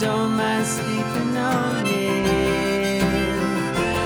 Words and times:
don't 0.00 0.34
mind 0.34 0.66
sleeping 0.66 1.36
on 1.36 1.86
it. 1.86 3.02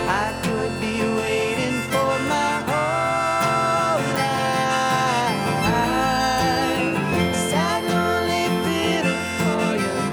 I 0.08 0.32
could 0.42 0.80
be 0.80 1.00
waiting 1.22 1.80
for 1.90 2.18
my 2.34 2.52
whole 2.68 4.02
life. 4.18 5.46
Sad, 7.48 7.82
lonely, 7.92 8.44
bitter 8.64 9.18
for 9.38 9.66
your 9.84 10.04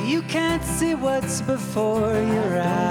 boy. 0.00 0.06
You 0.06 0.20
can't 0.22 0.64
see 0.64 0.94
what's 0.94 1.42
before 1.42 2.14
your 2.14 2.60
eyes. 2.62 2.85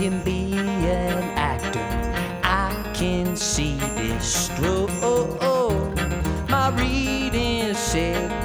can 0.00 0.22
be 0.22 0.54
an 0.56 1.22
actor. 1.36 1.86
I 2.42 2.72
can 2.94 3.36
see 3.36 3.74
this 3.96 4.46
stroke. 4.46 4.88
My 6.48 6.70
reading 6.70 7.74
said. 7.74 8.39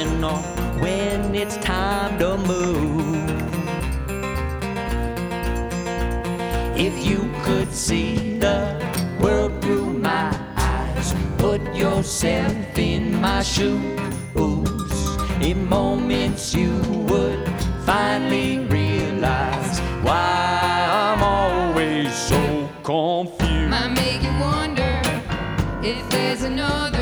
when 0.00 1.34
it's 1.34 1.56
time 1.58 2.18
to 2.18 2.38
move. 2.38 3.30
If 6.76 7.04
you 7.04 7.30
could 7.42 7.70
see 7.72 8.38
the 8.38 8.80
world 9.20 9.60
through 9.62 9.92
my 9.98 10.34
eyes, 10.56 11.14
put 11.36 11.60
yourself 11.74 12.78
in 12.78 13.20
my 13.20 13.42
shoes. 13.42 13.98
In 15.42 15.68
moments 15.68 16.54
you 16.54 16.80
would 17.08 17.46
finally 17.84 18.60
realize 18.60 19.80
why 20.02 20.86
I'm 20.90 21.22
always 21.22 22.14
so 22.14 22.68
confused. 22.82 23.70
Might 23.70 23.88
make 23.88 24.22
you 24.22 24.32
wonder 24.38 25.02
if 25.82 26.08
there's 26.10 26.42
another. 26.42 26.99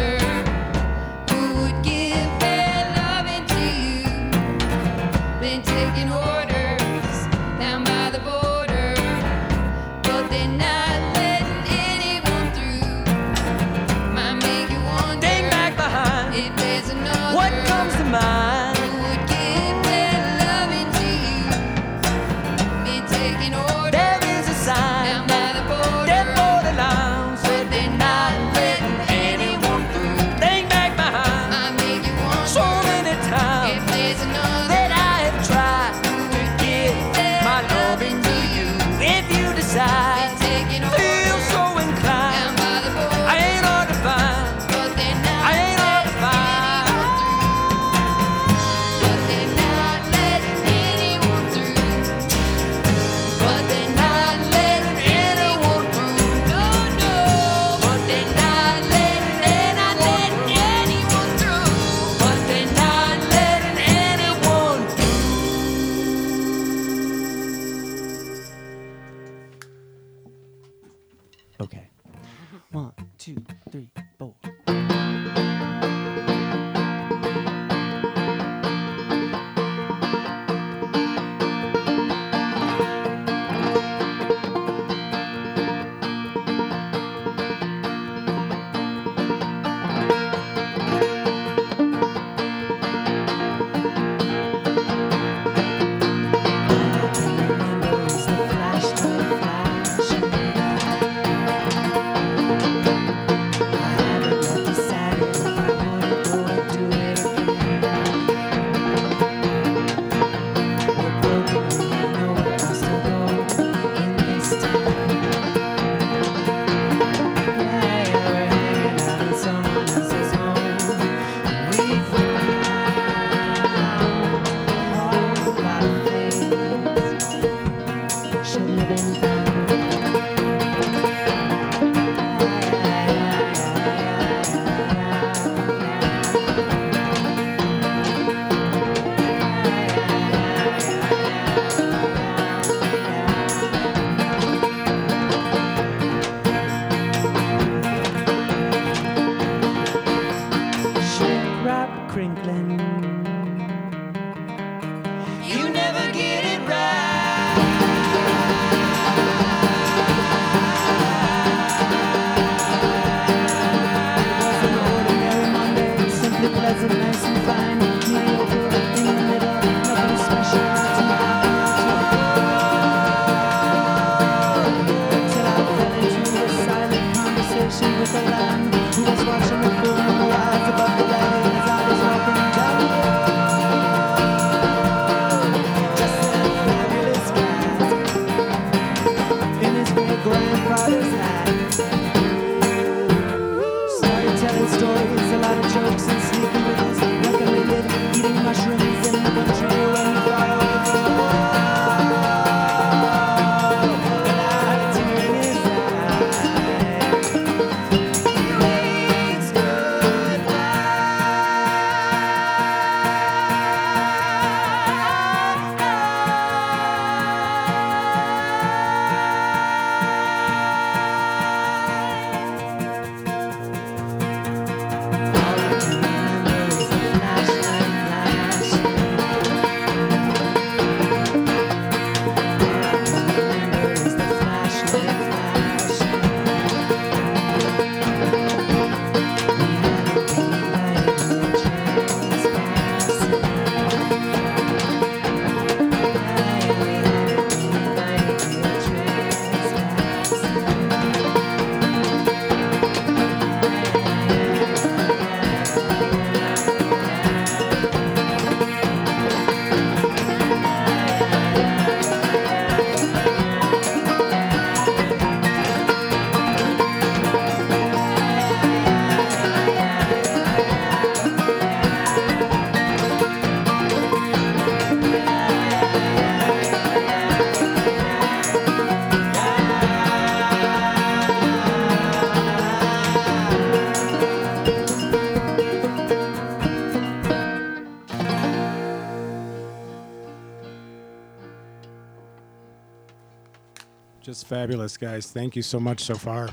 Fabulous, 294.49 294.97
guys. 294.97 295.31
Thank 295.31 295.57
you 295.57 295.63
so 295.63 295.79
much 295.79 296.03
so 296.03 296.15
far. 296.15 296.49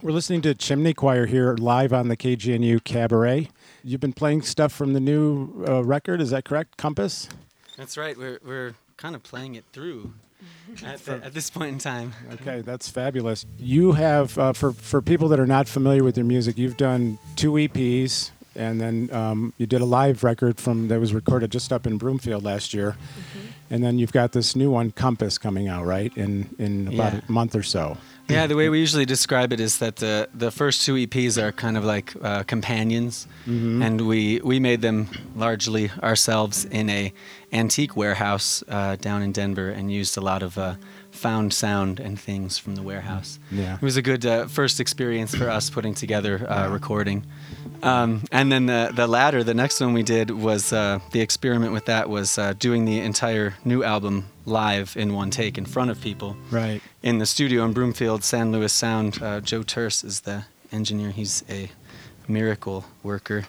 We're 0.00 0.12
listening 0.12 0.42
to 0.42 0.54
Chimney 0.54 0.94
Choir 0.94 1.26
here 1.26 1.56
live 1.56 1.92
on 1.92 2.06
the 2.06 2.16
KGNU 2.16 2.82
Kabaret. 2.82 3.48
You've 3.82 3.98
been 3.98 4.12
playing 4.12 4.42
stuff 4.42 4.70
from 4.72 4.92
the 4.92 5.00
new 5.00 5.64
uh, 5.68 5.82
record, 5.82 6.20
is 6.20 6.30
that 6.30 6.44
correct? 6.44 6.76
Compass? 6.76 7.28
That's 7.76 7.98
right. 7.98 8.16
We're 8.16 8.38
we're 8.46 8.74
kind 8.96 9.16
of 9.16 9.24
playing 9.24 9.56
it 9.56 9.64
through 9.72 10.14
at, 10.84 11.04
the, 11.04 11.14
at 11.14 11.34
this 11.34 11.50
point 11.50 11.70
in 11.70 11.78
time. 11.80 12.12
Okay, 12.34 12.60
that's 12.60 12.88
fabulous. 12.88 13.44
You 13.58 13.90
have, 13.92 14.38
uh, 14.38 14.52
for, 14.52 14.72
for 14.72 15.02
people 15.02 15.26
that 15.30 15.40
are 15.40 15.48
not 15.48 15.66
familiar 15.66 16.04
with 16.04 16.16
your 16.16 16.26
music, 16.26 16.56
you've 16.56 16.76
done 16.76 17.18
two 17.34 17.54
EPs, 17.54 18.30
and 18.54 18.80
then 18.80 19.10
um, 19.12 19.52
you 19.58 19.66
did 19.66 19.80
a 19.80 19.84
live 19.84 20.22
record 20.22 20.60
from 20.60 20.86
that 20.88 21.00
was 21.00 21.12
recorded 21.12 21.50
just 21.50 21.72
up 21.72 21.88
in 21.88 21.98
Broomfield 21.98 22.44
last 22.44 22.72
year. 22.72 22.96
And 23.70 23.82
then 23.82 23.98
you've 23.98 24.12
got 24.12 24.30
this 24.32 24.54
new 24.54 24.70
one, 24.70 24.92
Compass, 24.92 25.38
coming 25.38 25.66
out, 25.68 25.84
right, 25.86 26.12
in, 26.16 26.48
in 26.58 26.88
about 26.88 27.12
Yeah. 27.14 27.20
a 27.28 27.32
month 27.32 27.54
or 27.56 27.62
so. 27.64 27.96
Yeah, 28.28 28.46
the 28.48 28.56
way 28.56 28.68
we 28.68 28.80
usually 28.80 29.06
describe 29.06 29.52
it 29.52 29.60
is 29.60 29.78
that 29.78 29.96
the 29.96 30.28
the 30.34 30.50
first 30.50 30.84
two 30.84 30.94
EPs 30.96 31.38
are 31.40 31.52
kind 31.52 31.76
of 31.76 31.84
like 31.84 32.12
uh, 32.22 32.42
companions, 32.42 33.28
and 33.46 34.00
we 34.00 34.40
we 34.42 34.58
made 34.58 34.80
them 34.80 35.06
largely 35.36 35.90
ourselves 36.02 36.64
in 36.64 36.90
a 36.90 37.12
antique 37.52 37.96
warehouse 37.96 38.64
uh, 38.68 38.96
down 38.96 39.22
in 39.22 39.30
Denver, 39.32 39.70
and 39.70 39.92
used 39.92 40.16
a 40.18 40.20
lot 40.20 40.42
of 40.42 40.58
uh, 40.58 40.74
found 41.16 41.52
sound 41.52 42.00
and 42.00 42.18
things 42.20 42.58
from 42.58 42.74
the 42.76 42.82
warehouse. 42.82 43.38
Yeah. 43.50 43.74
It 43.76 43.82
was 43.82 43.96
a 43.96 44.02
good 44.02 44.24
uh, 44.26 44.46
first 44.46 44.80
experience 44.80 45.34
for 45.34 45.48
us 45.50 45.70
putting 45.70 45.94
together 45.94 46.46
uh, 46.50 46.68
recording. 46.68 47.24
Um, 47.82 48.22
and 48.32 48.50
then 48.50 48.66
the, 48.66 48.90
the 48.94 49.06
latter, 49.06 49.44
the 49.44 49.54
next 49.54 49.80
one 49.80 49.92
we 49.92 50.02
did 50.02 50.30
was 50.30 50.72
uh, 50.72 50.98
the 51.12 51.20
experiment 51.20 51.72
with 51.72 51.84
that 51.86 52.08
was 52.08 52.38
uh, 52.38 52.54
doing 52.58 52.84
the 52.84 53.00
entire 53.00 53.54
new 53.64 53.82
album 53.84 54.26
live 54.46 54.96
in 54.96 55.12
one 55.14 55.30
take 55.30 55.58
in 55.58 55.64
front 55.66 55.90
of 55.90 56.00
people 56.00 56.36
Right. 56.50 56.80
in 57.02 57.18
the 57.18 57.26
studio 57.26 57.64
in 57.64 57.72
Broomfield, 57.72 58.22
San 58.24 58.52
Luis 58.52 58.72
Sound. 58.72 59.22
Uh, 59.22 59.40
Joe 59.40 59.62
Terse 59.62 60.04
is 60.04 60.20
the 60.20 60.44
engineer. 60.72 61.10
He's 61.10 61.44
a 61.50 61.68
miracle 62.28 62.84
worker. 63.02 63.44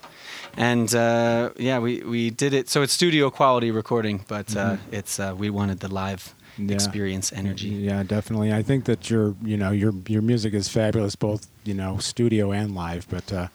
And 0.55 0.93
uh, 0.93 1.51
yeah, 1.57 1.79
we, 1.79 2.01
we 2.01 2.29
did 2.29 2.53
it. 2.53 2.69
So 2.69 2.81
it's 2.81 2.93
studio 2.93 3.29
quality 3.29 3.71
recording, 3.71 4.25
but 4.27 4.55
uh, 4.57 4.77
it's 4.91 5.19
uh, 5.19 5.33
we 5.37 5.49
wanted 5.49 5.79
the 5.79 5.87
live 5.87 6.33
Yeah. 6.57 6.73
experience 6.75 7.31
energy. 7.33 7.69
Yeah, 7.69 8.03
definitely. 8.03 8.53
I 8.53 8.63
think 8.63 8.85
that 8.85 9.09
your, 9.09 9.35
you 9.43 9.57
know, 9.57 9.71
your 9.71 9.93
your 10.07 10.21
music 10.21 10.53
is 10.53 10.67
fabulous, 10.67 11.15
both 11.15 11.47
you 11.63 11.73
know, 11.73 11.97
studio 11.97 12.51
and 12.51 12.73
live. 12.75 13.07
But 13.09 13.31
uh, 13.31 13.47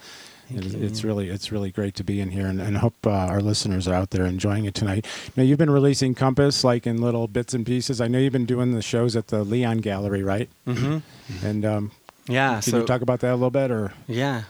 Thank 0.49 0.75
it's, 0.75 1.03
really 1.03 1.29
it's 1.31 1.51
really 1.51 1.71
great 1.71 1.95
to 1.95 2.05
be 2.05 2.21
in 2.21 2.31
here, 2.31 2.47
and, 2.47 2.61
and 2.61 2.77
hope 2.77 2.95
uh, 3.07 3.11
our 3.11 3.41
listeners 3.41 3.89
are 3.89 3.95
out 3.95 4.11
there 4.11 4.27
enjoying 4.27 4.67
it 4.67 4.75
tonight. 4.75 5.07
Now, 5.35 5.45
you've 5.45 5.59
been 5.59 5.71
releasing 5.71 6.15
Compass 6.15 6.63
like 6.63 6.87
in 6.87 7.01
little 7.01 7.27
bits 7.27 7.55
and 7.55 7.65
pieces. 7.65 8.01
I 8.01 8.09
know 8.09 8.19
you've 8.19 8.33
been 8.35 8.45
doing 8.45 8.75
the 8.75 8.83
shows 8.83 9.17
at 9.17 9.29
the 9.29 9.45
Leon 9.45 9.79
Gallery, 9.79 10.23
right? 10.23 10.51
Mm-hmm. 10.67 11.47
And 11.47 11.65
um, 11.65 11.91
Yeah. 12.29 12.55
can 12.61 12.63
so 12.63 12.79
you 12.81 12.85
talk 12.87 13.01
about 13.01 13.21
that 13.21 13.31
a 13.31 13.35
little 13.35 13.51
bit, 13.51 13.71
or 13.71 13.93
yeah. 14.07 14.43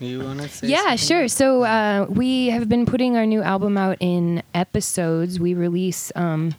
You 0.00 0.20
want 0.20 0.40
to 0.40 0.48
say? 0.48 0.68
Yeah, 0.68 0.78
something? 0.96 0.96
sure. 0.98 1.28
So 1.28 1.62
uh, 1.64 2.06
we 2.08 2.48
have 2.48 2.68
been 2.68 2.86
putting 2.86 3.16
our 3.16 3.26
new 3.26 3.42
album 3.42 3.76
out 3.76 3.98
in 4.00 4.42
episodes. 4.54 5.38
We 5.38 5.54
release 5.54 6.10
um, 6.16 6.54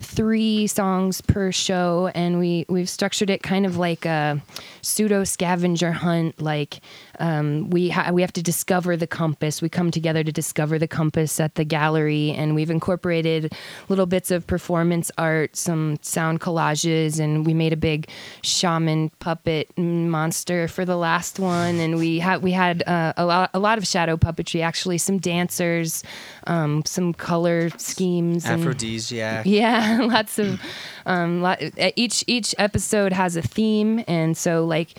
three 0.00 0.66
songs 0.66 1.20
per 1.20 1.52
show, 1.52 2.10
and 2.14 2.38
we 2.38 2.66
we've 2.68 2.88
structured 2.88 3.30
it 3.30 3.42
kind 3.42 3.66
of 3.66 3.76
like 3.76 4.04
a 4.04 4.42
pseudo 4.82 5.24
scavenger 5.24 5.92
hunt. 5.92 6.40
Like 6.40 6.80
um, 7.18 7.70
we 7.70 7.88
ha- 7.90 8.10
we 8.12 8.22
have 8.22 8.32
to 8.34 8.42
discover 8.42 8.96
the 8.96 9.06
compass. 9.06 9.60
We 9.62 9.68
come 9.68 9.90
together 9.90 10.22
to 10.24 10.32
discover 10.32 10.78
the 10.78 10.88
compass 10.88 11.38
at 11.40 11.54
the 11.54 11.64
gallery, 11.64 12.30
and 12.32 12.54
we've 12.54 12.70
incorporated 12.70 13.52
little 13.88 14.06
bits 14.06 14.30
of 14.30 14.46
performance 14.46 15.10
art, 15.18 15.56
some 15.56 15.98
sound 16.02 16.40
collages, 16.40 17.18
and 17.20 17.46
we 17.46 17.54
made 17.54 17.72
a 17.72 17.76
big 17.76 18.08
shaman 18.42 19.10
puppet 19.18 19.76
monster 19.78 20.68
for 20.68 20.84
the 20.84 20.96
last 20.96 21.38
one, 21.38 21.76
and 21.76 21.96
we 21.96 22.18
had 22.18 22.42
we 22.42 22.52
had 22.52 22.82
uh, 22.86 23.12
a 23.16 23.24
lot 23.24 23.50
a 23.54 23.58
lot 23.58 23.78
of 23.78 23.86
shadow 23.86 24.16
puppetry. 24.16 24.62
Actually, 24.62 24.98
some 24.98 25.18
dancers, 25.18 26.02
um, 26.46 26.84
some 26.84 27.12
color 27.12 27.70
schemes, 27.78 28.44
and- 28.44 28.60
Aphrodisiac. 28.60 29.46
yeah, 29.46 29.98
lots 30.10 30.38
of 30.38 30.60
um, 31.06 31.42
lot, 31.42 31.60
each 31.96 32.24
each 32.26 32.54
episode 32.58 33.12
has 33.12 33.36
a 33.36 33.42
theme, 33.42 34.02
and 34.08 34.36
so 34.36 34.64
like 34.64 34.98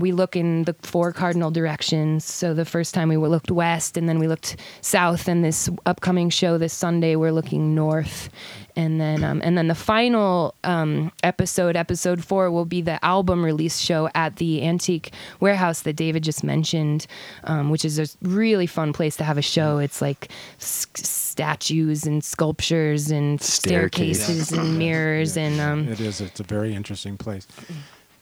we 0.00 0.12
look 0.12 0.36
in 0.36 0.64
the 0.64 0.74
four 0.82 1.12
cardinal 1.12 1.50
directions. 1.50 2.24
So 2.24 2.54
the 2.54 2.64
first 2.64 2.94
time 2.94 3.08
we 3.08 3.16
looked 3.16 3.50
west, 3.50 3.96
and 3.96 4.08
then 4.08 4.18
we 4.18 4.28
looked 4.28 4.56
south, 4.80 5.28
and 5.28 5.44
this 5.44 5.68
upcoming 5.86 6.30
show 6.30 6.58
this 6.58 6.72
Sunday 6.72 7.16
we're 7.16 7.32
looking 7.32 7.74
north, 7.74 8.28
and 8.76 9.00
then 9.00 9.22
um, 9.24 9.40
and 9.44 9.56
then 9.56 9.68
the 9.68 9.74
final 9.74 10.54
um, 10.64 11.12
episode, 11.22 11.76
episode 11.76 12.24
four, 12.24 12.50
will 12.50 12.64
be 12.64 12.80
the 12.80 13.02
album 13.04 13.44
release 13.44 13.78
show 13.78 14.08
at 14.14 14.36
the 14.36 14.62
Antique 14.64 15.12
Warehouse 15.40 15.82
that 15.82 15.94
David 15.94 16.22
just 16.24 16.42
mentioned, 16.44 17.06
um, 17.44 17.70
which 17.70 17.84
is 17.84 17.98
a 17.98 18.06
really 18.22 18.66
fun 18.66 18.92
place 18.92 19.16
to 19.16 19.24
have 19.24 19.38
a 19.38 19.42
show. 19.42 19.78
It's 19.78 20.02
like 20.02 20.30
s- 20.60 20.86
statues 20.94 22.06
and 22.06 22.22
sculptures 22.22 23.10
and 23.10 23.40
Staircase. 23.40 24.22
staircases 24.24 24.52
and 24.52 24.78
mirrors 24.78 25.36
and 25.36 25.60
um, 25.60 25.88
it 25.88 26.00
is? 26.00 26.20
It's 26.20 26.40
a 26.40 26.44
very 26.44 26.74
interesting 26.74 27.16
place. 27.16 27.46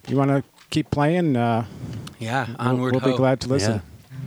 You 0.09 0.17
want 0.17 0.31
to 0.31 0.43
keep 0.73 0.91
playing? 0.91 1.37
Uh, 1.37 1.65
Yeah. 2.19 2.47
we'll- 2.49 2.57
Onward. 2.69 2.93
we'll 2.97 3.13
be 3.13 3.17
glad 3.17 3.39
to 3.41 3.49
listen. 3.49 3.75
Yeah. 3.75 3.81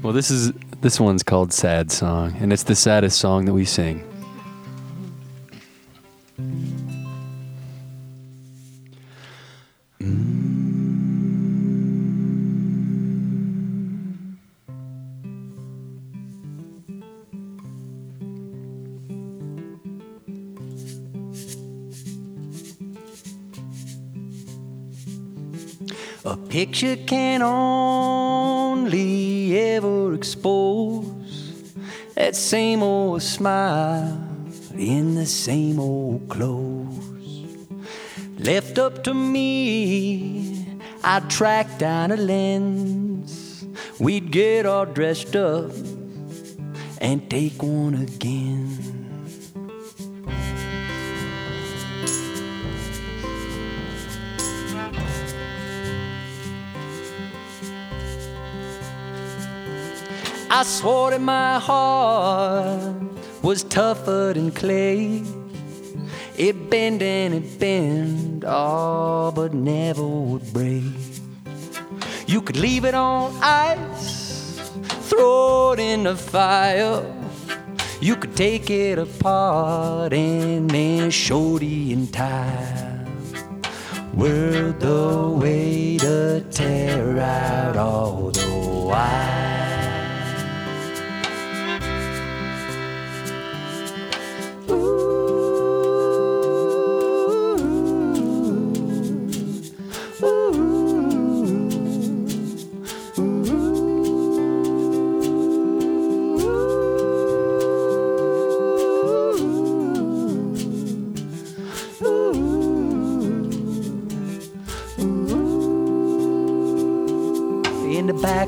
Well, 0.04 0.14
this 0.14 0.30
is 0.32 0.52
this 0.82 1.00
one's 1.00 1.24
called 1.24 1.52
"Sad 1.52 1.92
Song," 1.92 2.36
and 2.40 2.54
it's 2.54 2.64
the 2.64 2.76
saddest 2.76 3.18
song 3.20 3.46
that 3.46 3.54
we 3.54 3.66
sing. 3.66 4.04
A 26.28 26.36
picture 26.36 26.96
can 26.96 27.44
only 27.44 28.96
ever 29.60 30.16
expose 30.16 31.06
that 32.16 32.36
same 32.36 32.82
old 32.82 33.22
smile 33.22 34.28
in 34.76 35.14
the 35.14 35.28
same 35.28 35.80
old 35.80 36.28
clothes. 36.28 37.46
Left 38.40 38.80
up 38.80 39.04
to 39.04 39.14
me, 39.14 40.66
I'd 41.04 41.30
track 41.30 41.78
down 41.78 42.12
a 42.12 42.18
lens. 42.18 43.64
We'd 44.00 44.32
get 44.32 44.66
all 44.66 44.88
dressed 44.88 45.36
up 45.36 45.72
and 47.00 47.30
take 47.30 47.62
one 47.62 47.94
again. 47.94 48.95
I 60.58 60.64
swore 60.64 61.12
that 61.12 61.20
my 61.20 61.60
heart 61.60 62.96
was 63.42 63.62
tougher 63.62 64.32
than 64.34 64.52
clay. 64.52 65.22
It 66.38 66.70
bend 66.70 67.02
and 67.02 67.34
it 67.34 67.60
bend, 67.60 68.46
oh, 68.48 69.34
but 69.36 69.54
never 69.54 70.08
would 70.08 70.54
break. 70.54 70.96
You 72.26 72.42
could 72.42 72.56
leave 72.56 72.86
it 72.86 72.96
on 72.96 73.36
ice, 73.44 74.72
throw 75.10 75.74
it 75.74 75.80
in 75.80 76.04
the 76.04 76.16
fire. 76.16 77.04
You 78.00 78.16
could 78.16 78.38
take 78.38 78.70
it 78.70 78.98
apart 78.98 80.14
and 80.14 80.70
then 80.70 81.12
show 81.12 81.60
the 81.60 81.92
entire 81.92 83.06
world 84.14 84.80
the 84.80 85.38
way 85.38 85.98
to 85.98 86.46
tear 86.50 87.20
out 87.20 87.76
all 87.76 88.32
the 88.32 88.48
wire. 88.88 89.75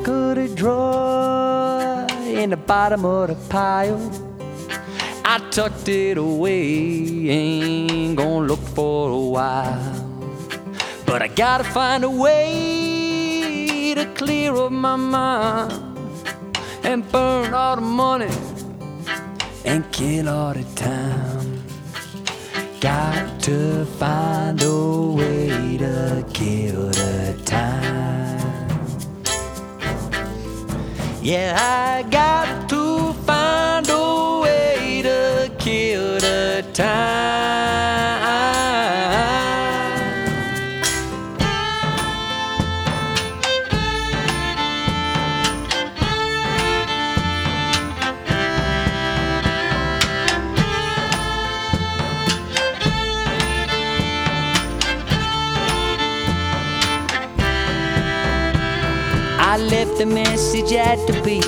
The 0.08 0.36
back 0.36 0.56
drawer, 0.56 2.08
in 2.26 2.52
the 2.52 2.56
bottom 2.56 3.04
of 3.04 3.28
the 3.28 3.36
pile, 3.50 4.00
I 5.26 5.40
tucked 5.52 5.90
it 5.90 6.18
away, 6.18 7.30
ain't 7.30 8.16
gonna 8.16 8.48
look 8.48 8.62
for 8.74 9.12
a 9.12 9.20
while. 9.20 10.32
But 11.06 11.22
I 11.22 11.28
gotta 11.28 11.66
find 11.66 12.06
a 12.06 12.10
way 12.10 13.94
to 13.96 14.06
clear 14.16 14.56
up 14.56 14.72
my 14.72 14.96
mind 14.96 15.74
and 16.84 17.04
burn 17.12 17.54
all 17.54 17.76
the 17.76 17.82
money 17.82 18.32
and 19.66 19.92
kill 19.92 20.30
all 20.30 20.54
the 20.54 20.64
time. 20.76 21.64
Got 22.80 23.42
to 23.42 23.86
find 24.00 24.62
a 24.64 25.12
way 25.20 25.78
to 25.80 26.26
kill 26.34 26.92
the 26.92 27.38
time. 27.44 27.87
Yeah, 31.28 31.58
I 31.60 32.10
got 32.10 32.70
to 32.70 33.12
find 33.26 33.86
a 33.90 34.40
way 34.44 35.02
to 35.02 35.52
kill 35.60 36.22
the 36.22 36.66
time. 36.72 37.27
Left 59.70 59.98
the 59.98 60.06
message 60.06 60.72
at 60.74 60.98
the 61.08 61.22
beat. 61.24 61.44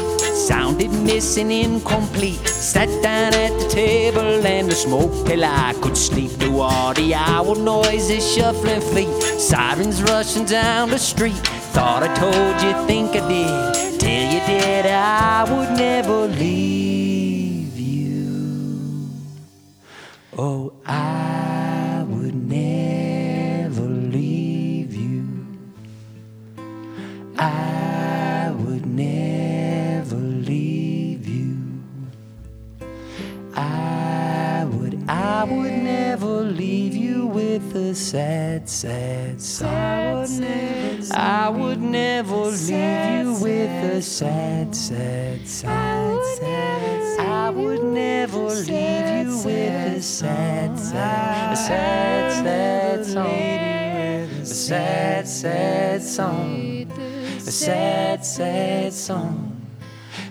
Sounded 0.49 0.91
missing, 0.91 1.51
incomplete. 1.51 2.47
Sat 2.47 2.89
down 3.03 3.33
at 3.33 3.51
the 3.59 3.67
table 3.69 4.45
and 4.45 4.69
the 4.69 4.75
smoke 4.75 5.11
till 5.25 5.43
I 5.43 5.73
could 5.81 5.97
sleep. 5.97 6.31
Through 6.31 6.59
all 6.59 6.93
the 6.93 7.13
hour 7.13 7.55
noises, 7.55 8.23
shuffling 8.33 8.81
feet, 8.81 9.09
sirens 9.39 10.01
rushing 10.03 10.45
down 10.45 10.89
the 10.89 10.99
street. 10.99 11.41
Thought 11.73 12.03
I 12.03 12.13
told 12.15 12.61
you, 12.63 12.73
think 12.87 13.15
I 13.15 13.27
did. 13.27 13.99
Till 13.99 14.25
you 14.33 14.39
did, 14.47 14.85
I 14.85 15.43
would 15.51 15.77
never 15.77 16.27
leave 16.27 17.77
you. 17.77 19.09
Oh, 20.37 20.73
I 20.85 21.28
a 37.89 37.95
sad, 37.95 38.69
sad 38.69 39.41
song. 39.41 40.43
I 41.11 41.49
would 41.49 41.81
never 41.81 42.35
leave 42.35 43.25
you 43.25 43.33
with 43.41 43.93
a 43.93 44.01
sad, 44.01 44.75
sad 44.75 45.47
song. 45.47 45.71
I 47.19 47.49
would 47.49 47.83
never 47.83 48.45
leave 48.45 49.25
you 49.25 49.37
with 49.43 49.97
a 49.97 50.01
sad, 50.03 50.77
sad, 50.77 51.53
a 51.53 51.55
sad, 51.55 52.31
sad 52.43 53.05
song. 53.05 53.25
A 53.25 54.45
sad, 54.45 55.27
sad 55.27 56.03
song. 56.03 56.91
A 57.37 57.51
sad, 57.51 58.23
sad 58.23 58.93
song. 58.93 59.67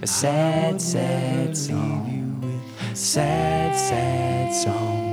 A 0.01 0.07
sad, 0.07 0.81
sad 0.81 1.57
song. 1.57 2.63
Sad, 2.95 3.77
sad 3.77 4.55
song. 4.55 5.08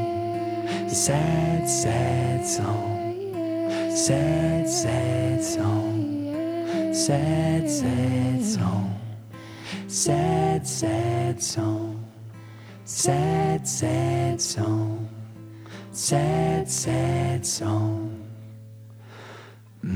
Sad, 0.95 1.69
sad 1.69 2.47
song. 2.47 3.91
Sad, 3.93 4.69
sad 4.69 5.43
song. 5.43 6.93
Sad, 6.93 7.69
sad 7.69 8.41
song. 8.41 8.95
Sad, 9.87 10.65
sad 10.65 11.43
song. 11.43 12.05
Sad, 12.85 13.67
sad 13.67 14.41
song. 14.41 15.09
Sad, 15.91 16.71
sad 16.71 17.45
song. 17.45 18.25
Are 19.83 19.89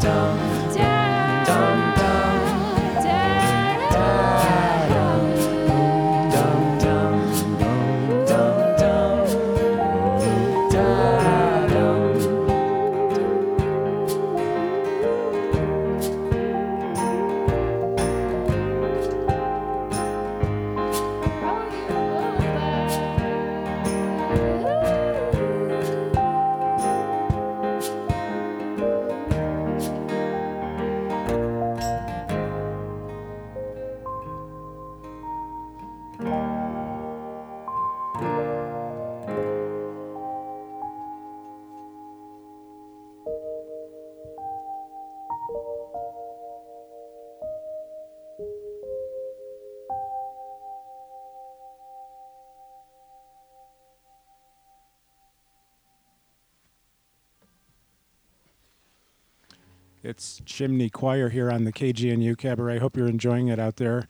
dumb. 0.00 0.63
It's 60.04 60.42
Chimney 60.44 60.90
Choir 60.90 61.30
here 61.30 61.50
on 61.50 61.64
the 61.64 61.72
KGNU 61.72 62.36
Kabaret. 62.36 62.80
Hope 62.80 62.94
you're 62.94 63.08
enjoying 63.08 63.48
it 63.48 63.58
out 63.58 63.76
there. 63.76 64.06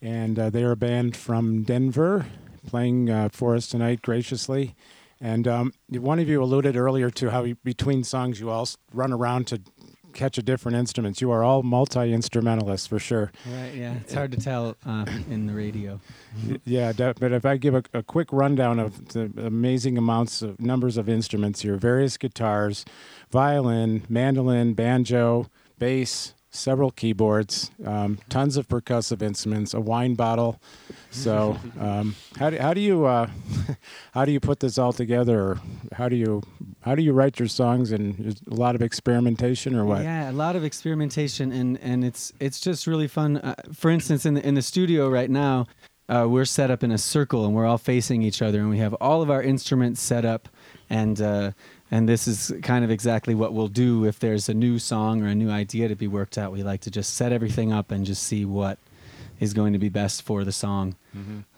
And 0.00 0.38
uh, 0.38 0.48
they 0.48 0.64
are 0.64 0.70
a 0.70 0.76
band 0.76 1.18
from 1.18 1.64
Denver 1.64 2.24
playing 2.66 3.10
uh, 3.10 3.28
for 3.30 3.54
us 3.54 3.68
tonight 3.68 4.00
graciously. 4.00 4.74
And 5.20 5.46
um, 5.46 5.74
one 5.90 6.18
of 6.18 6.30
you 6.30 6.42
alluded 6.42 6.78
earlier 6.78 7.10
to 7.10 7.30
how 7.30 7.44
you, 7.44 7.56
between 7.56 8.04
songs 8.04 8.40
you 8.40 8.48
all 8.48 8.66
run 8.94 9.12
around 9.12 9.46
to 9.48 9.60
catch 10.14 10.38
a 10.38 10.42
different 10.42 10.76
instruments. 10.76 11.20
You 11.20 11.30
are 11.30 11.44
all 11.44 11.62
multi 11.62 12.12
instrumentalists 12.12 12.86
for 12.86 12.98
sure. 12.98 13.32
Right. 13.46 13.74
Yeah. 13.74 13.94
It's 13.94 14.14
hard 14.14 14.32
to 14.32 14.38
tell 14.38 14.76
uh, 14.86 15.04
in 15.30 15.46
the 15.46 15.52
radio. 15.54 16.00
Yeah, 16.64 16.92
but 16.92 17.32
if 17.32 17.44
I 17.44 17.56
give 17.56 17.74
a, 17.74 17.82
a 17.92 18.02
quick 18.02 18.32
rundown 18.32 18.78
of 18.78 19.08
the 19.08 19.30
amazing 19.36 19.98
amounts 19.98 20.42
of 20.42 20.60
numbers 20.60 20.96
of 20.96 21.08
instruments 21.08 21.60
here 21.60 21.76
various 21.76 22.16
guitars, 22.16 22.84
violin, 23.30 24.04
mandolin, 24.08 24.74
banjo, 24.74 25.50
bass, 25.78 26.33
several 26.54 26.90
keyboards, 26.90 27.70
um, 27.84 28.18
tons 28.28 28.56
of 28.56 28.68
percussive 28.68 29.22
instruments, 29.22 29.74
a 29.74 29.80
wine 29.80 30.14
bottle. 30.14 30.60
So, 31.10 31.58
um, 31.80 32.14
how 32.38 32.50
do, 32.50 32.58
how 32.58 32.74
do 32.74 32.80
you 32.80 33.04
uh, 33.04 33.28
how 34.12 34.24
do 34.24 34.32
you 34.32 34.40
put 34.40 34.60
this 34.60 34.78
all 34.78 34.92
together? 34.92 35.40
Or 35.40 35.60
how 35.92 36.08
do 36.08 36.16
you 36.16 36.42
how 36.80 36.94
do 36.94 37.02
you 37.02 37.12
write 37.12 37.38
your 37.38 37.48
songs? 37.48 37.92
And 37.92 38.40
a 38.50 38.54
lot 38.54 38.74
of 38.74 38.82
experimentation, 38.82 39.74
or 39.74 39.84
what? 39.84 40.02
Yeah, 40.02 40.30
a 40.30 40.32
lot 40.32 40.56
of 40.56 40.64
experimentation, 40.64 41.52
and 41.52 41.78
and 41.80 42.04
it's 42.04 42.32
it's 42.40 42.60
just 42.60 42.86
really 42.86 43.08
fun. 43.08 43.38
Uh, 43.38 43.54
for 43.72 43.90
instance, 43.90 44.24
in 44.24 44.34
the 44.34 44.46
in 44.46 44.54
the 44.54 44.62
studio 44.62 45.08
right 45.08 45.30
now, 45.30 45.66
uh, 46.08 46.26
we're 46.28 46.44
set 46.44 46.70
up 46.70 46.82
in 46.82 46.90
a 46.90 46.98
circle, 46.98 47.44
and 47.44 47.54
we're 47.54 47.66
all 47.66 47.78
facing 47.78 48.22
each 48.22 48.42
other, 48.42 48.60
and 48.60 48.70
we 48.70 48.78
have 48.78 48.94
all 48.94 49.22
of 49.22 49.30
our 49.30 49.42
instruments 49.42 50.00
set 50.00 50.24
up, 50.24 50.48
and 50.90 51.20
uh, 51.20 51.52
and 51.94 52.08
this 52.08 52.26
is 52.26 52.52
kind 52.64 52.84
of 52.84 52.90
exactly 52.90 53.36
what 53.36 53.54
we'll 53.54 53.68
do 53.68 54.04
if 54.04 54.18
there's 54.18 54.48
a 54.48 54.54
new 54.54 54.80
song 54.80 55.22
or 55.22 55.28
a 55.28 55.34
new 55.34 55.48
idea 55.48 55.86
to 55.86 55.94
be 55.94 56.08
worked 56.08 56.36
out. 56.36 56.50
We 56.50 56.64
like 56.64 56.80
to 56.80 56.90
just 56.90 57.14
set 57.14 57.30
everything 57.30 57.72
up 57.72 57.92
and 57.92 58.04
just 58.04 58.24
see 58.24 58.44
what 58.44 58.80
is 59.38 59.54
going 59.54 59.74
to 59.74 59.78
be 59.78 59.90
best 59.90 60.22
for 60.22 60.42
the 60.42 60.50
song. 60.50 60.96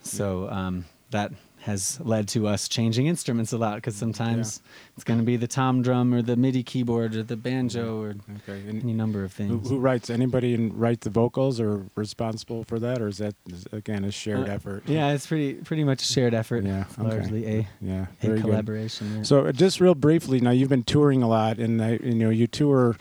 So 0.03 0.51
um, 0.51 0.85
that 1.11 1.33
has 1.67 1.99
led 2.01 2.29
to 2.29 2.47
us 2.47 2.69
changing 2.69 3.07
instruments 3.09 3.53
a 3.53 3.59
lot 3.59 3.75
because 3.75 3.97
sometimes 3.97 4.63
it's 4.95 5.03
going 5.03 5.19
to 5.19 5.27
be 5.27 5.37
the 5.37 5.49
tom 5.49 5.83
drum 5.83 6.15
or 6.15 6.23
the 6.23 6.37
MIDI 6.37 6.63
keyboard 6.63 7.17
or 7.17 7.25
the 7.25 7.37
banjo 7.37 8.01
or 8.01 8.15
Okay. 8.49 8.63
Any 8.69 8.93
number 8.93 9.25
of 9.25 9.33
things. 9.33 9.69
who 9.69 9.79
writes? 9.79 10.09
Anybody 10.09 10.55
in, 10.55 10.77
write 10.79 11.01
the 11.01 11.11
vocals 11.11 11.59
or 11.61 11.87
responsible 11.97 12.63
for 12.65 12.79
that, 12.79 13.03
or 13.03 13.09
is 13.09 13.19
that 13.19 13.35
again 13.73 14.05
a 14.05 14.13
shared 14.13 14.49
Uh, 14.49 14.53
effort? 14.53 14.85
Yeah, 14.87 15.11
it's 15.11 15.27
pretty 15.27 15.55
pretty 15.55 15.83
much 15.85 16.03
a 16.03 16.07
shared 16.07 16.35
effort. 16.35 16.65
Yeah, 16.65 16.85
okay. 16.99 17.03
largely 17.17 17.47
a 17.47 17.69
Yeah, 17.81 18.07
a 18.23 18.41
collaboration. 18.41 19.17
yeah. 19.17 19.23
So 19.25 19.47
uh, 19.47 19.53
just 19.53 19.81
real 19.81 19.95
briefly, 19.97 20.41
now 20.41 20.51
you've 20.53 20.69
been 20.69 20.85
touring 20.85 21.23
a 21.23 21.29
lot, 21.29 21.59
and 21.59 21.81
uh, 21.81 21.99
you 22.03 22.15
know 22.15 22.31
you 22.31 22.47
tour 22.47 22.97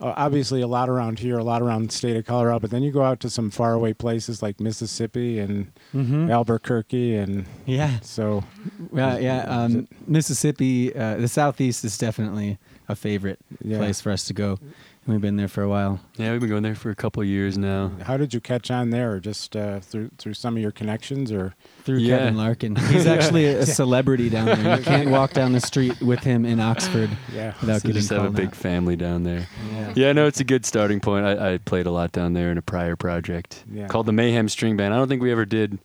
uh, 0.00 0.14
obviously 0.16 0.60
a 0.62 0.66
lot 0.66 0.88
around 0.88 1.18
here, 1.18 1.38
a 1.38 1.44
lot 1.44 1.60
around 1.62 1.90
the 1.90 1.92
state 1.94 2.16
of 2.16 2.24
Colorado, 2.24 2.60
but 2.60 2.70
then 2.70 2.82
you 2.82 2.92
go 2.92 3.02
out 3.02 3.20
to 3.20 3.30
some 3.30 3.50
faraway 3.50 3.92
places 3.92 4.42
like 4.42 4.60
Mississippi 4.60 5.38
and 5.38 5.72
Mhm. 5.94 6.30
Albuquerque, 6.30 7.16
and 7.16 7.46
yeah, 7.66 7.98
so 8.00 8.44
yeah, 8.92 9.18
yeah. 9.18 9.40
Um, 9.44 9.88
Mississippi, 10.06 10.94
uh, 10.94 11.16
the 11.16 11.28
southeast 11.28 11.84
is 11.84 11.96
definitely 11.98 12.58
a 12.88 12.94
favorite 12.96 13.38
yeah. 13.62 13.78
place 13.78 14.00
for 14.00 14.10
us 14.12 14.24
to 14.24 14.32
go, 14.32 14.58
we've 15.08 15.20
been 15.20 15.36
there 15.36 15.48
for 15.48 15.62
a 15.62 15.68
while. 15.68 15.98
Yeah, 16.16 16.30
we've 16.32 16.40
been 16.40 16.48
going 16.50 16.62
there 16.62 16.74
for 16.74 16.90
a 16.90 16.94
couple 16.94 17.22
of 17.22 17.28
years 17.28 17.56
now. 17.58 17.90
How 18.02 18.16
did 18.16 18.32
you 18.34 18.40
catch 18.40 18.70
on 18.70 18.90
there? 18.90 19.12
Or 19.12 19.20
just 19.20 19.56
uh, 19.56 19.80
through 19.80 20.10
through 20.18 20.34
some 20.34 20.56
of 20.56 20.62
your 20.62 20.70
connections, 20.70 21.32
or 21.32 21.54
Through 21.84 21.98
Yeah. 21.98 22.18
Kevin 22.18 22.36
Larkin, 22.36 22.76
he's 22.90 23.06
actually 23.06 23.46
a, 23.46 23.60
a 23.62 23.66
celebrity 23.66 24.28
down 24.30 24.46
there. 24.46 24.78
You 24.78 24.84
can't 24.84 25.10
walk 25.18 25.32
down 25.32 25.52
the 25.52 25.60
street 25.60 26.00
with 26.00 26.20
him 26.20 26.44
in 26.44 26.60
Oxford 26.60 27.10
yeah, 27.34 27.54
without 27.60 27.80
So 27.82 27.88
getting 27.88 28.00
just 28.00 28.10
have 28.10 28.24
a 28.26 28.30
big 28.30 28.48
out. 28.48 28.54
family 28.56 28.96
down 28.96 29.24
there. 29.24 29.48
Yeah. 29.72 29.92
Yeah, 29.96 30.12
no, 30.12 30.26
it's 30.26 30.40
a 30.40 30.44
good 30.44 30.64
starting 30.66 31.00
point. 31.00 31.24
I, 31.26 31.54
I 31.54 31.58
played 31.58 31.86
a 31.86 31.90
lot 31.90 32.12
down 32.12 32.34
there 32.34 32.50
in 32.52 32.58
a 32.58 32.62
prior 32.62 32.94
project 32.94 33.64
Yeah. 33.72 33.86
called 33.88 34.06
the 34.06 34.12
Mayhem 34.12 34.48
String 34.48 34.76
Band. 34.76 34.92
I 34.94 34.98
don't 34.98 35.08
think 35.08 35.22
we 35.22 35.32
ever 35.32 35.44
did 35.46 35.78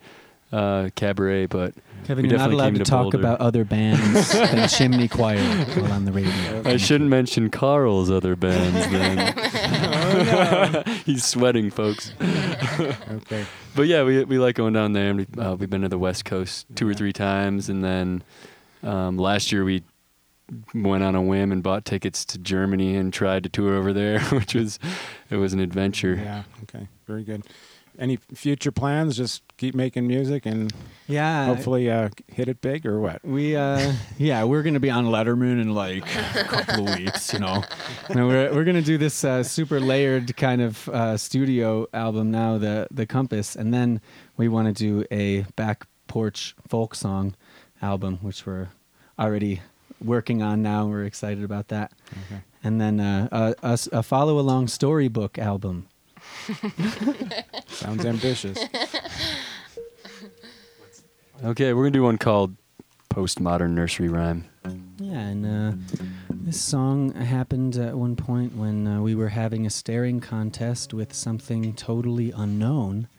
uh, 0.51 0.89
Kabaret, 0.95 1.49
but 1.49 1.73
Kevin, 2.04 2.24
We 2.24 2.30
you're 2.30 2.38
not 2.39 2.52
allowed 2.52 2.74
to 2.76 2.80
to 2.84 2.86
talk 2.86 3.13
about 3.13 3.39
other 3.42 3.63
bands 3.63 4.32
than 4.32 4.68
Chimney 4.70 5.08
Choir 5.08 5.39
while 5.76 5.92
on 5.94 6.06
the 6.06 6.12
radio. 6.12 6.62
I 6.66 6.78
shouldn't 6.78 7.10
mention 7.10 7.50
Carl's 7.50 8.10
other 8.12 8.36
bands 8.36 8.88
then. 8.92 10.84
He's 11.06 11.24
sweating, 11.26 11.72
folks. 11.72 12.12
okay, 12.22 13.46
But 13.76 13.84
yeah, 13.88 14.04
we 14.04 14.24
we 14.26 14.38
like 14.39 14.56
going 14.56 14.74
down 14.74 14.94
there, 14.94 15.10
and 15.10 15.20
we, 15.20 15.42
uh, 15.42 15.56
we've 15.56 15.70
been 15.70 15.82
to 15.82 15.89
the 15.89 15.98
West 16.00 16.26
Coast 16.26 16.66
two 16.76 16.88
or 16.88 16.94
three 16.94 17.13
times, 17.13 17.70
and 17.70 17.84
then 17.84 18.24
um, 18.84 19.18
last 19.18 19.52
year 19.52 19.63
we 19.63 19.84
went 20.74 21.04
on 21.04 21.16
a 21.16 21.22
whim 21.22 21.52
and 21.52 21.63
bought 21.63 21.86
tickets 21.86 22.26
to 22.26 22.38
Germany 22.38 22.96
and 22.96 23.13
tried 23.13 23.44
to 23.44 23.50
tour 23.50 23.76
over 23.76 23.94
there, 23.94 24.20
which 24.32 24.54
was 24.56 24.78
it 25.30 25.38
was 25.38 25.54
an 25.54 25.60
adventure. 25.60 26.16
yeah, 26.16 26.44
okay, 26.63 26.88
very 27.08 27.24
good. 27.24 27.44
Any 27.99 28.17
future 28.34 28.71
plans? 28.71 29.15
Just 29.15 29.43
keep 29.58 29.75
making 29.75 30.08
music 30.08 30.45
and 30.45 30.73
Yeah, 31.08 31.45
hopefully 31.45 31.91
uh, 31.91 32.10
hit 32.27 32.47
it 32.47 32.60
big, 32.62 32.86
or 32.86 32.99
what? 32.99 33.23
We 33.23 33.56
uh 33.56 33.93
yeah, 34.17 34.43
we're 34.45 34.63
gonna 34.63 34.79
be 34.79 34.89
on 34.89 35.06
Letterman 35.06 35.62
in 35.62 35.73
like 35.73 36.03
a 36.36 36.43
couple 36.47 36.88
of 36.89 36.97
weeks, 36.97 37.32
you 37.34 37.39
know. 37.39 37.63
And 38.10 38.27
we're 38.27 38.53
we're 38.53 38.63
gonna 38.63 38.82
do 38.82 38.97
this 38.97 39.23
uh, 39.23 39.43
super 39.43 39.79
layered 39.79 40.36
kind 40.38 40.62
of 40.62 40.89
uh, 40.89 41.17
studio 41.17 41.88
album 41.93 42.32
now, 42.32 42.58
the 42.58 42.88
the 42.91 43.06
Compass, 43.06 43.56
and 43.56 43.73
then 43.73 44.01
we 44.38 44.47
want 44.47 44.67
to 44.67 44.73
do 44.73 45.06
a 45.12 45.41
back 45.56 45.86
porch 46.08 46.56
folk 46.67 46.95
song 46.95 47.36
album, 47.82 48.17
which 48.21 48.45
we're 48.45 48.69
already 49.19 49.62
working 50.03 50.41
on 50.41 50.62
now. 50.62 50.86
We're 50.88 51.06
excited 51.06 51.43
about 51.43 51.67
that, 51.67 51.91
Okay. 52.12 52.41
and 52.63 52.82
then 52.82 52.99
uh, 52.99 53.53
a 53.62 54.01
follow 54.03 54.39
along 54.39 54.67
storybook 54.69 55.38
album. 55.38 55.88
Sounds 57.67 58.06
ambitious. 58.06 58.58
Okay, 61.43 61.73
we're 61.73 61.84
gonna 61.84 61.91
do 61.91 62.03
one 62.03 62.17
called 62.17 62.56
Postmodern 63.10 63.71
Nursery 63.71 64.08
Rhyme. 64.08 64.45
Yeah, 64.97 65.19
and 65.19 65.45
uh, 65.45 65.97
this 66.29 66.62
song 66.62 67.12
happened 67.13 67.75
at 67.75 67.97
one 67.97 68.15
point 68.15 68.56
when 68.56 68.88
uh, 68.88 69.01
we 69.01 69.13
were 69.13 69.27
having 69.27 69.65
a 69.65 69.69
staring 69.69 70.21
contest 70.21 70.93
with 70.93 71.13
something 71.13 71.73
totally 71.73 72.32
unknown, 72.32 73.10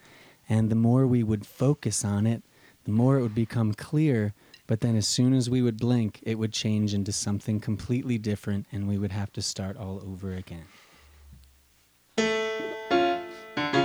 and 0.48 0.70
the 0.70 0.74
more 0.74 1.06
we 1.06 1.22
would 1.22 1.44
focus 1.44 2.02
on 2.02 2.26
it, 2.26 2.42
the 2.84 2.92
more 2.92 3.18
it 3.18 3.22
would 3.22 3.34
become 3.34 3.74
clear. 3.74 4.32
But 4.66 4.80
then, 4.80 4.96
as 4.96 5.06
soon 5.06 5.34
as 5.34 5.50
we 5.50 5.60
would 5.60 5.78
blink, 5.78 6.20
it 6.22 6.38
would 6.38 6.52
change 6.54 6.94
into 6.94 7.12
something 7.12 7.60
completely 7.60 8.16
different, 8.16 8.64
and 8.72 8.88
we 8.88 8.96
would 8.96 9.12
have 9.12 9.30
to 9.34 9.42
start 9.42 9.76
all 9.76 10.02
over 10.06 10.32
again. 10.32 10.64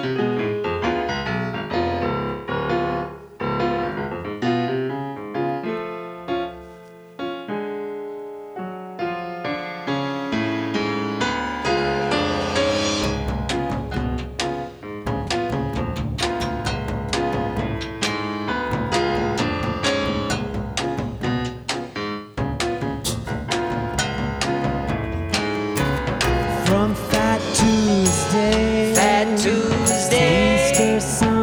From 0.02 0.16
Fat 0.18 0.39
Yes. 31.10 31.39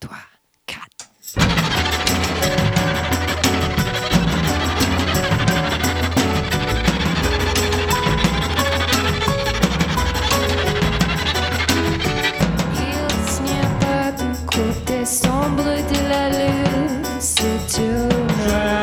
Trois, 0.00 0.16
quatre. 0.66 1.10
Il 1.36 1.42
n'y 13.44 13.60
a 13.60 13.68
pas 13.78 14.10
de 14.12 14.28
côté 14.46 15.04
sombre 15.04 15.62
de 15.62 16.08
la 16.08 16.30
lune, 16.30 17.02
c'est 17.20 17.80
Il 17.80 18.77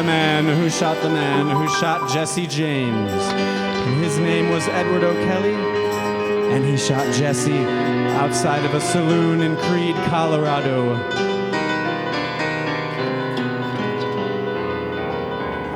the 0.00 0.06
man 0.06 0.46
who 0.46 0.70
shot 0.70 0.96
the 1.02 1.10
man 1.10 1.54
who 1.54 1.68
shot 1.78 2.08
Jesse 2.10 2.46
James. 2.46 3.12
His 4.02 4.16
name 4.16 4.48
was 4.48 4.66
Edward 4.68 5.04
O'Kelly, 5.04 5.52
and 6.54 6.64
he 6.64 6.78
shot 6.78 7.04
Jesse 7.14 7.66
outside 8.16 8.64
of 8.64 8.72
a 8.72 8.80
saloon 8.80 9.42
in 9.42 9.56
Creede, 9.56 9.96
Colorado. 10.08 10.94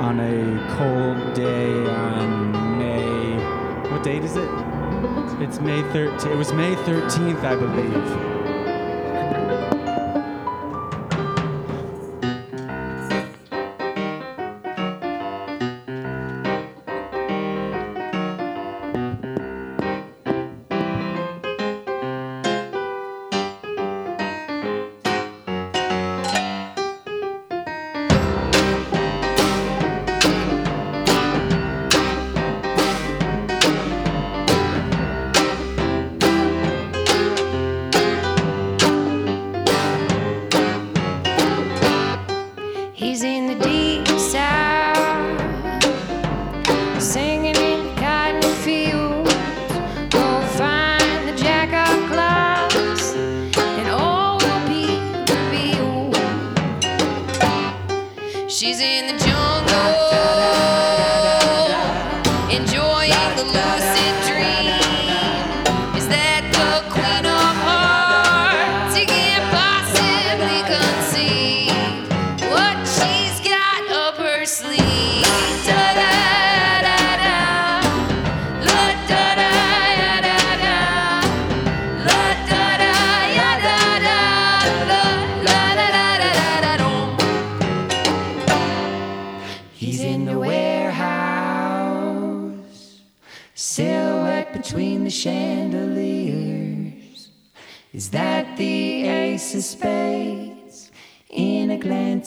On 0.00 0.18
a 0.20 0.74
cold 0.78 1.34
day 1.34 1.86
on 1.86 2.78
May. 2.78 3.90
What 3.90 4.02
date 4.02 4.24
is 4.24 4.36
it? 4.36 4.48
It's 5.42 5.60
May 5.60 5.82
13th. 5.92 6.32
It 6.32 6.36
was 6.36 6.50
May 6.54 6.74
13th, 6.76 7.44
I 7.44 7.56
believe. 7.56 8.33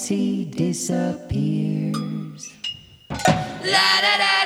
He 0.07 0.45
disappears. 0.45 1.97
La 3.63 4.01
da 4.01 4.17
da 4.17 4.36